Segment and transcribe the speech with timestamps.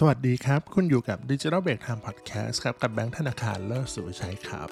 [0.00, 4.68] สวัสดีครับ คุณอยู่กับ Digital Break Time Podcast ครับ กับแบงค์ธนาคารเลิศสุวิชัยครับ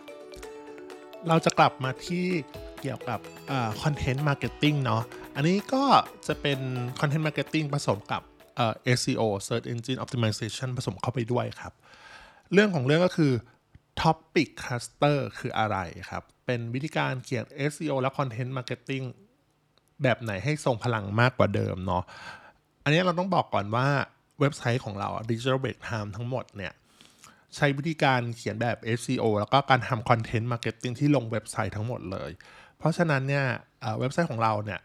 [1.29, 2.27] เราจะกลับมาที่
[2.81, 3.21] เกี่ยวกับ
[3.83, 5.03] content marketing เนาะ
[5.37, 5.85] อันนี้ก็
[6.27, 6.59] จะเป็น
[7.01, 8.23] content marketing ผสมกับ
[8.57, 11.73] เอ่อ SEO Search Engine Optimization ผสมเข้าไปด้วยครับ
[12.53, 13.33] เรื่องของเรื่องก็คือ
[14.01, 15.77] Topic Cluster คืออะไร
[16.11, 19.05] ครับ เป็นวิธีการเขียน SEO และ Content Marketing
[20.03, 22.03] แบบไหนให้ทรงพลังมากกว่าเดิมเนาะ
[22.85, 23.89] อันนี้เราต้องบอกก่อนว่า
[24.41, 26.73] เว็บไซต์ของเรา Digital Break Time ทั้งหมดเนี่ย
[27.57, 32.31] ใช้วิธีการเขียนแบบ SEO แล้วก็การทำ content marketing ที่ลงเว็บไซต์ทั้งหมดเลย
[32.79, 33.45] เพราะฉะนั้นเนี่ย
[33.99, 34.81] เว็บไซต์ของเราเนี่ย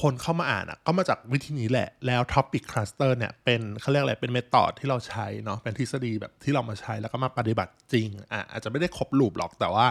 [0.00, 9.86] คนเข้ามาอ่านก็มาจากวิธีนี้แหละ แล้ว Topic Cluster เนี่ยเป็นเขาเรียกอะไรเป็น method ที่เราใช้เนาะเป็นทฤษฎีแบบที่เรามาใช้แล้วก็มาปฏิบัติจริงอะอาจจะไม่ได้ครบ loop หรอกแต่ว่า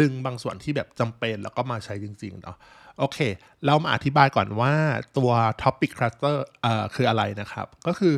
[0.00, 2.56] ดึงบางส่วนที่แบบจำเป็นแล้วก็มาใช้จริงๆเนาะ
[2.98, 3.18] โอเค
[3.66, 4.74] เรามาอธิบายก่อนว่า
[5.16, 5.30] ตัว
[5.62, 8.14] Topic Cluster เอ่อคืออะไรนะครับ ก็คือ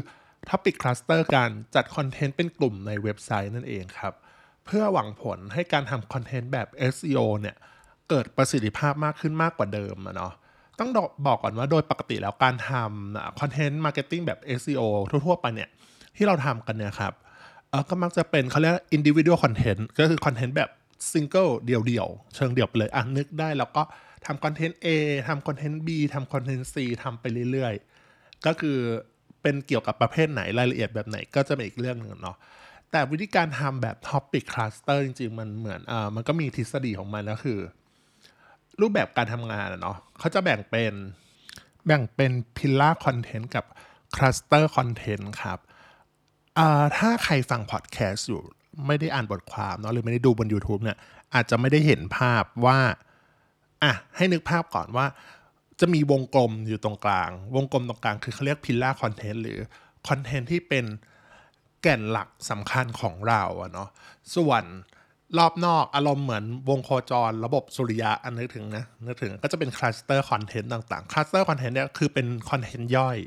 [0.48, 4.14] Topic Cluster การจัดคอนเทนต์เป็นกลุ่มในเว็บไซต์นั่นเองครับ
[4.64, 7.56] เพื่อหวังผลให้การทำคอนเทนต์แบบ SEO เนี่ย
[8.08, 10.32] เกิดประสิทธิภาพมากขึ้นมากกว่าเดิมเนาะ
[10.78, 10.90] ต้อง
[11.26, 15.70] บอกก่อนว่าโดยปกติแล้วการทำ content marketing แบบ SEO ทั่วๆไปเนี่ย
[16.16, 17.12] ที่เราทำกันเนี่ยครับ
[17.88, 20.70] ก็มักจะเป็นเขาเรียก individual content ก็คือคอนเทนต์แบบ
[21.12, 23.82] ซิงเกิลเดี่ยวๆ เชิงเดี่ยวไปเลยอะนึกได้แล้วก็
[24.26, 24.88] ทำคอนเทนต์ A
[25.28, 28.78] ทำคอนเทนต์ B ทำคอนเทนต์ C ทำไปเรื่อยๆ ก็คือ
[29.42, 32.36] เป็นเกี่ยวกับประเภทไหนรายละเอียดแบบไหนก็จะเป็นอีกเรื่องหนึ่งเนาะ
[32.90, 37.58] แต่วิธีการทำแบบ Topic Cluster จริง ๆ มันเหมือนอ่ามันก็มีทฤษฎีของมันแล้วคือ
[38.80, 40.92] รูปแบบการทำงานเนาะเขาจะแบ่งเป็น
[41.86, 43.64] แบ่งเป็น Pillar Content กับ
[44.16, 45.58] Cluster Content ครับ
[46.96, 48.42] ถ้าใครฟังพอดแคสต์อยู่
[48.86, 50.96] ไม่ได้อ่านบทความเนาะหรือไม่ได้ดูบน YouTube เนี่ย
[51.34, 52.78] อาจจะไม่ได้เห็นภาพว่า
[53.82, 55.06] อะให้นึกภาพก่อนว่า
[55.80, 59.58] จะมีวงกลมอยู่ตรงกลาง วงกลมตรงกลางคือเขาเรียก Pillar Content หรือ
[60.08, 60.84] คอนเทนต์ที่เป็น
[61.82, 63.88] แก่นหลักสำคัญของเราอะเนาะ
[64.36, 64.64] ส่วน
[65.38, 73.18] รอบนอกอารมณ์เหมือนวงโคจรระบบสุริยะอันนึกถึงนะนึกถึงก็จะเป็น Cluster Content ต่างๆ Cluster Content เนี่ยคือเป็นคอนเทนต์ย่อย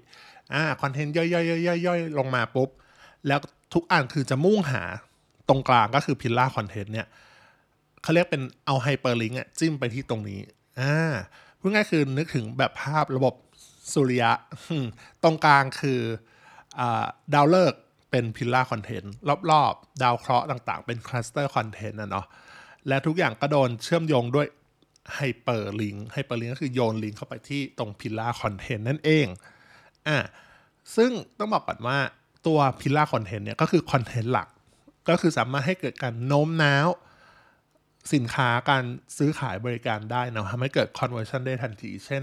[0.54, 2.70] อ่าคอนเทนต์ย่อยๆย่อยๆลงมาปุ๊บ
[3.28, 3.40] แล้ว
[3.74, 4.84] ทุกอันคือจะมุ่งหา
[5.50, 7.08] ตรงกลางก็คือ Pillar Content เนี่ย
[8.02, 10.40] เขาเรียกเป็นเอา hyperlink จิ้มไปที่ตรงนี้
[10.80, 11.14] อ่า
[11.60, 13.34] พูดง่ายคือนึกถึงแบบภาพระบบ
[13.94, 14.32] สุริยะ
[15.24, 16.00] ตรงกลางคื
[16.80, 16.82] อ
[17.34, 17.74] ดาวฤกษ์
[18.12, 19.12] เป็น Pillar Content
[19.52, 22.26] รอบๆ ดาวเคราะห์ต่างๆ เป็น Cluster Content นะเนาะ
[22.88, 24.48] และทุกอย่างก็โดนเชื่อมโยงด้วย
[25.16, 29.28] hyperlink hyperlink ก็คือโยนลิงเข้าไปที่ตรง Pillar Content นั่นเอง
[30.08, 30.18] อ่า
[30.96, 31.98] ซึ่งต้องบอกก่อนว่า
[32.48, 34.48] ตัว Pillar Content เนี่ยก็คือคอนเทนต์หลัก
[35.10, 36.88] ก็คือสามารถให้เกิดการโน้มน้าว
[38.14, 38.84] สินค้าการ
[39.18, 42.22] ซื้อขายบริการได้นะทำให้เกิด conversion ได้ทันที เช่น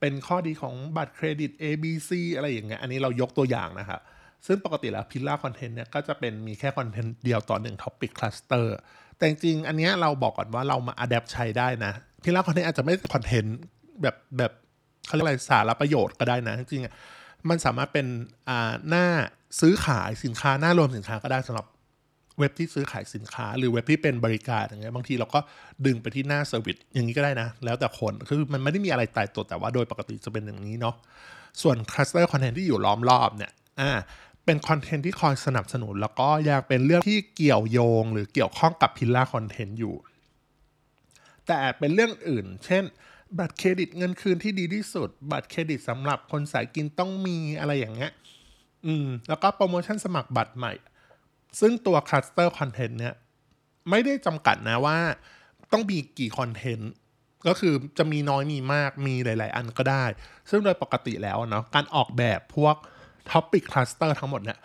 [0.00, 4.00] เป็นข้อดีของบัตรเครดิต ABC อะไรอย่างเงี้ย อันนี้เรายกตัวอย่างนะครับ
[4.46, 8.76] ซึ่งปกติแล้ว Pillar Content เนี่ยก็จะเป็นมีแค่คอนเทนต์เดียวต่อหนึ่ง Topic Cluster
[9.16, 11.92] แต่จริงอันนี้เราบอกก่อนว่าเรามา adapt ใช้ได้นะ
[12.24, 13.56] Pillar Content อาจจะไม่คอนเทนต์
[14.02, 14.52] แบบแบบ
[15.06, 18.06] เขาเรียกอะไรสาระประโยชน์ก็ได้นะ จริงๆมันสามารถเป็น
[18.48, 19.06] อ่าหน้า
[19.60, 21.66] ซื้อขายสินค้าหน้ารวมสินค้าก็ได้สำหรับ
[22.38, 25.40] เว็บที่ซื้อขายสินค้า หรือเว็บที่เป็นบริการอย่างเงี้ยบางทีเราก็
[25.86, 30.94] ดึงไปที่หน้า service อย่างนี้ก็ได้นะ แล้วแต่คนคือมันไม่ได้มีอะไรตายตัวแต่ว่าโดยปกติจะเป็นอย่างนี้เนาะ
[31.62, 33.90] ส่วน Cluster Content ที่อยู่ล้อมรอบเนี่ยอ่า
[34.44, 39.94] เป็นคอนเทนต์ที่คอยสนับสนุน แล้วก็ยังเป็นเรื่องที่เกี่ยวโยง หรือเกี่ยวข้องกับ Pillar Content อยู่
[41.46, 42.84] แต่เป็นเรื่องอื่น เช่น
[43.38, 48.12] บัตรเครดิตเงินคืนที่ดีที่สุด บัตรเครดิตสำหรับคนสายกินต้องมีอะไรอย่างเงี้ย
[48.86, 50.72] อืมแล้วก็โปรโมชั่นสมัครบัตรใหม่
[51.60, 53.14] ซึ่งตัว Cluster Content เนี่ย
[53.90, 54.98] ไม่ได้จำกัดนะว่า
[55.72, 56.90] ต้องมีกี่คอนเทนต์
[57.46, 60.04] ก็คือจะมีน้อยมีมากมีหลาย ๆ อันก็ได้
[60.50, 62.74] ซึ่งโดยปกติแล้วเนาะการออกแบบพวก
[63.30, 64.58] Topic Cluster ทั้งหมดเนี่ย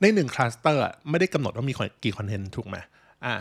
[0.00, 1.74] ในหนึ่งคลัสเตอร์ไม่ได้กำหนดว่ามี
[2.04, 2.76] กี่คอนเทนต์ถูกไหม
[3.24, 3.34] อ่า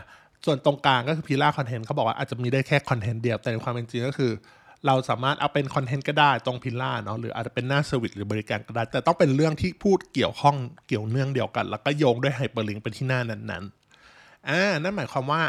[0.46, 4.32] ส่วนตรงกลางก็คือ Pillar Content เขาบอกว่าอาจจะมีได้แค่คอนเทนต์เดียวแต่ในความเป็นจริงก็คือ
[4.88, 10.56] เราสามารถเอาเป็นคอนเทนต์ก็ได้ตรง Pillar เนาะหรืออาจจะเป็นหน้า service หรือบริการก็ได้ แต่ต้องเป็นเรื่องที่พูดเกี่ยวข้อง
[10.88, 15.42] เกี่ยวเนื่องเดียวกัน แล้วก็โยงด้วย hyperlink ไปที่หน้านั้นๆอ่านั่นหมายความว่า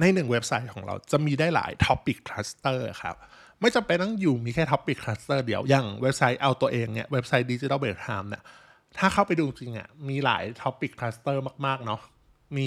[0.00, 3.16] ในหนึ่งเว็บไซต์ของเราจะมีได้หลาย Topic Cluster ครับ
[3.60, 8.42] ไม่จำเป็นต้องอยู่มีแค่ Topic Cluster เดียว อย่างเว็บไซต์เอาตัวเองเนี่ยเว็บไซต์ Digital Break Time เนี่ย
[8.98, 12.00] ถ้าเข้าไปดูจริงอะมีหลาย Topic Cluster มากๆเนาะ
[12.56, 12.66] มี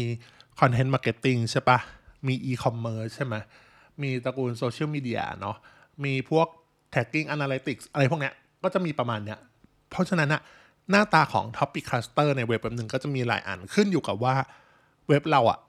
[0.59, 1.79] content marketing ใช่ปะ
[2.27, 3.35] มีอีคอมเมิร์ซใช่ไหม
[4.01, 5.57] มีตระกูลโซเชียลมีเดียเนาะ
[6.05, 6.47] มีพวก
[6.93, 9.39] tagging analytics อะไรพวกเนี้ยก็จะมีประมาณเนี้ย
[9.91, 10.41] เพราะฉะนั้นอะ
[10.91, 14.35] หน้าตาของ topic cluster ในเว็บแบบหนึ่งก็จะมีหลายอันขึ้นอยู่กับว่า
[15.07, 15.59] เว็บเราอะ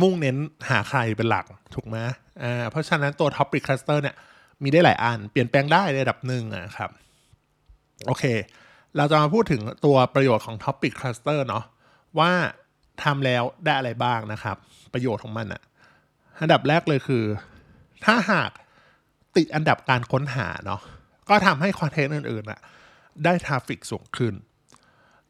[0.00, 0.36] มุ่งเน้น
[0.68, 1.44] หาใครเป็นหลัก
[1.74, 1.96] ถูกไหม
[2.42, 4.16] อ่าเพราะฉะนั้นตัว topic cluster เนี่ย
[4.62, 6.90] มีได้หลายอัน เปลี่ยนแปลงได้ในระดับหนึ่งนะครับ
[8.06, 8.24] โอเค
[8.96, 11.64] เราจะมาพูดถึงตัวประโยชน์ของ Topic Cluster เนาะ
[12.18, 12.30] ว่า
[13.02, 14.56] ทำแล้วได้อะไรบ้างนะครับ
[14.92, 15.62] ประโยชน์ของมันอะ
[16.40, 17.24] อันดับแรกเลยคือ
[18.04, 18.50] ถ้าหาก
[19.36, 20.80] ติดอันดับการค้นหาเนาะ
[21.28, 22.60] ก็ทำให้คอนเทนต์อื่นๆอะ
[23.24, 24.34] ได้ทราฟิกสูงขึ้น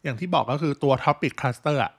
[0.03, 1.93] อย่างที่บอกก็คือตัว Topic Cluster อะ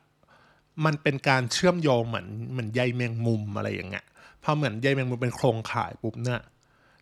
[0.85, 4.05] มันเป็นการเชื่อมโยงเหมือนเหมือนใยแมงมุมอะไรอย่างเงี้ย
[4.43, 6.41] พอเหมือนใยแมงมุมเป็นโครงข่ายปุ๊บเนี่ย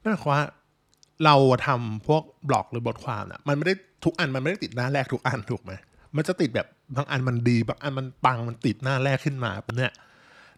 [0.01, 0.44] นั่นหมายความว่า
[1.25, 1.36] เรา
[1.68, 3.74] ทำพวกบล็อกหรือบทความน่ะมันไม่ได้
[4.06, 5.74] ทุกอันมันไม่ได้ติดหน้าแรกทุกอันถูกไหม
[6.15, 9.94] มันจะติดแบบบางอันมันดีบางอันมันปังมันติดหน้าแรกขึ้นมาเนี่ย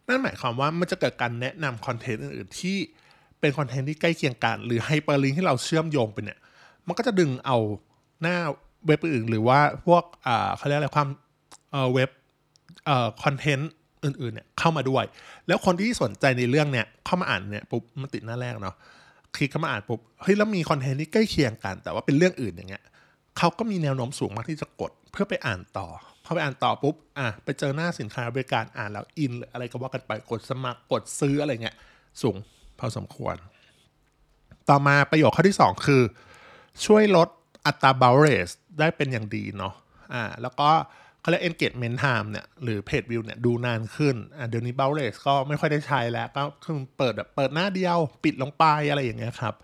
[0.06, 2.76] นั่นหมายความว่ามันจะเกิดการแนะนำคอนเทนต์อื่นๆที่
[3.44, 6.38] เป็นคอนเทนต์ที่ใกล้เคียงกัน หรือ hyperlink ที่เราเชื่อมโยงไปเนี่ย
[6.86, 7.58] มันก็จะดึงเอา
[8.22, 8.36] หน้า
[8.86, 11.08] เว็บอื่น หรือว่าพวกอ่าเขาเรียกอะไรความ
[11.70, 12.10] เอ่อเว็บ
[12.86, 13.70] เอ่อคอนเทนต์
[14.04, 15.04] อื่นๆเนี่ยเข้ามาด้วย
[15.46, 18.76] แล้วคนที่สนใจในเรื่องเนี่ยเข้ามาอ่านเนี่ยปุ๊บมันติดหน้าแรกเนาะ
[19.36, 22.82] คลิกเข้ามาอ่านปุ๊บเฮ้ยแล้วมีคอนเทนต์ที่ใกล้เคียงกัน แต่ว่าเป็นเรื่องอื่นอย่างเงี้ย
[23.38, 25.88] เขาก็มีแนวโน้มสูงมากที่จะกดเพื่อไปอ่านต่อ
[26.24, 31.76] พอไปอ่านต่อปุ๊บอะไปเจอหน้าสินค้าบริการอ่านแล้วอินออะไรก็ว่ากันไปกดสมัครกดซื้ออะไรเงี้ย
[32.22, 32.36] สูง
[32.78, 33.36] พอสมควร
[34.68, 36.02] ต่อมาประโยคข้อที่ 2 คือ
[36.86, 37.28] ช่วยลด
[37.66, 39.74] อัตรา bounce ได้เป็นอย่างดีเนาะ
[40.12, 40.70] อ่าแล้วก็
[41.20, 49.54] เขาเรียก engagement time เนี่ยหรือ page view เนี่ยดูนานขึ้นอ่าเดี๋ยวนี้ bounce ก็ไม่ค่อยได้ใช้แล้ว ก็คือเปิดแบบเปิดหน้าเดียวปิดลงไปอะไรอย่างเงี้ยครับ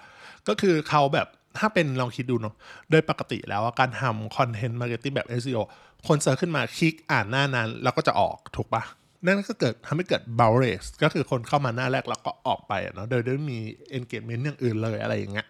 [0.48, 1.26] ก็คือเขาแบบ
[1.58, 2.54] ถ้าเป็นลองคิดดูเนาะ
[2.90, 5.60] โดยปกติแล้วการทำ content marketing แบบ SEO
[6.06, 8.82] คน search ขึ้นมาคลิกอ่านหน้านั้น แล้วก็จะออกถูกปะ
[9.26, 13.60] นั่นก็เกิดทำให้เกิด bounce ก็คือคนเข้ามาหน้าแรกแล้วก็ออกไปเนาะโดยไม่มี
[13.98, 15.46] engagement อย่างอื่นเลยอะไรอย่างเงี้ย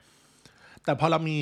[0.85, 1.39] แต่พอเรามี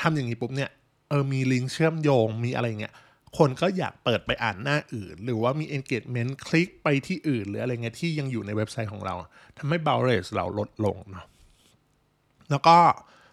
[0.00, 0.70] ทำอย่างนี้ปุ๊บเนี่ย
[1.08, 2.94] เออมีลิงก์เชื่อมโยงมีอะไรเงี้ย
[3.38, 9.14] คนก็อยากเปิดไปอ่านหน้าอื่น หรือว่ามี engagement คลิกไปที่อื่น หรืออะไรเงี้ยที่ยังอยู่ในเว็บไซต์ของเรา
[9.58, 11.26] ทำให้ bounce เราลดลงเนาะ
[12.50, 12.76] แล้วก็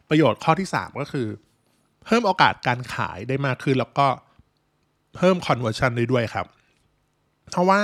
[0.09, 1.27] ประโยชน์ข้อที่ 3 ก็คือ
[2.05, 4.07] เพิ่มโอกาสการขายได้มากขึ้นแล้วก็
[5.15, 6.47] เพิ่ม conversion ได้ด้วยครับ
[7.51, 7.81] เพราะว่า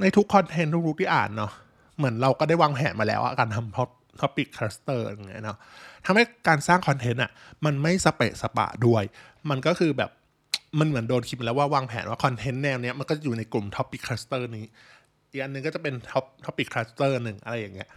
[0.00, 1.52] ในทุกคอนเทนต์ทุกๆที่อ่านเนาะ
[1.96, 5.58] เหมือนเราก็ได้วางแผนมาแล้วอะการทำ topic cluster อร์อย่างเงี้ยเนาะ
[6.06, 7.30] ทำให้การสร้างคอนเทนต์อะ
[7.64, 9.02] มันไม่สเปะสปะด้วย
[9.50, 10.10] มันก็คือแบบ
[10.78, 14.66] มันเหมือนโดนคิดแล้วว่าวางแผนว่าคอนเทนต์แนวเนี้ยมันก็อยู่ในกลุ่ม topic cluster นี้
[15.30, 17.90] อีกอันหนึงก็จะเป็น top topic cluster หนึ่งอะไรอย่างเงี้ย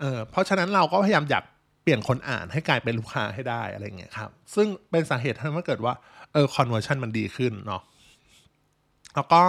[0.00, 1.44] เออเพราะฉะนั้นเราก็พยายามอยาก
[1.82, 5.94] เปลี่ยนคนอ่านให้กลายเป็นลูกค้าให้ได้อะไรเงี้ยครับซึ่งเป็นสาเหตุทำให้เกิดว่า
[6.32, 7.82] เออ conversion มันดีขึ้นเนาะ
[9.14, 9.42] แล้วก็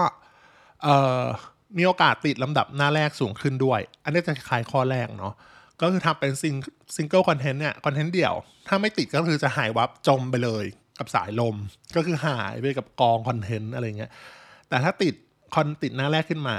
[1.78, 5.34] มีโอกาสติดลำดับหน้าแรกสูงขึ้นด้วย อันนี้จะคล้ายข้อแรกเนาะ
[5.82, 6.56] ก็คือทำเป็นซิง
[6.96, 8.34] single content เนี่ยคอนเทนต์เดี่ยว
[8.68, 10.66] ถ้าไม่ติดก็คือจะหายวับจมไปเลย
[11.00, 11.56] กับสายลม
[11.96, 14.12] ก็คือหายไปกับกองคอนเทนต์อะไรเงี้ย
[14.70, 15.14] แต่ถ้าติด
[15.56, 16.58] คอนติดหน้าแรกขึ้นมา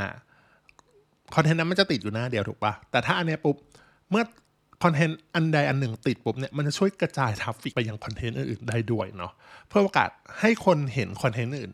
[1.35, 3.57] คอนเทนต์นั้นมันจะติดอยู่หน้าเดียวถูกปะแต่ถ้าอันเนี้ยปุ๊บ
[4.11, 4.25] เมื่อ
[4.83, 9.33] คอนเทนต์อันใดอันหนึ่งติดปุ๊บเนี่ยมันจะช่วยกระจาย traffic ไปยังคอนเทนต์อื่นๆได้ด้วยเนาะ
[9.69, 11.73] เพื่อโอกาสให้คนเห็นคอนเทนต์อื่น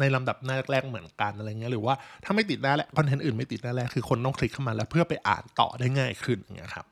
[0.00, 1.94] ในลำดับหน้าแรกๆเหมือนกันอะไรเงี้ยหรือว่า
[2.24, 6.86] ถ้าไม่ติดหน้าแรกคอนเทนต์อื่นไม่ติดหน้าแรกคือคนต้องคลิกเข้ามาแล้วเพื่อไปอ่านต่อได้ง่ายขึ้นอย่างเงี้ยครับ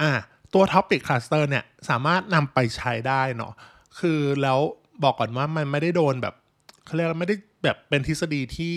[0.00, 0.12] อ่า
[0.54, 3.52] ตัว Topic Cluster เนี่ยสามารถนำไปใช้ได้เนาะ
[3.98, 4.58] คือแล้ว
[5.02, 6.34] บอกก่อนว่ามันไม่ได้โดนแบบ
[6.84, 8.74] เขาเรียกว่าไม่ได้แบบเป็นทฤษฎีที่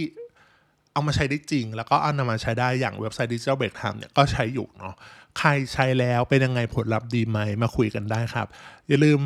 [0.93, 4.95] เอามาใช้ได้จริง แล้วก็เอานำมาใช้ได้อย่างเว็บไซต์ Digital Break Time เนี่ยก็ใช้อยู่เนาะ
[5.39, 8.47] ใครใช้แล้วเป็นยังไงผลลัพธ์ดีไหมมาคุยกันได้ครับ
[8.87, 9.19] อย่าลืม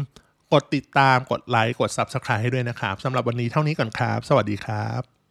[0.54, 5.23] กดติดตามกดไลค์กด Subscribe ให้ด้วยนะครับสำหรับวันนี้เท่านี้ก่อนครับ สวัสดีครับ